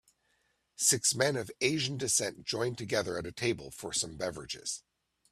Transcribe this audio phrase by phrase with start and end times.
[0.79, 4.81] Six men of Asian descent join together at a table for some beverages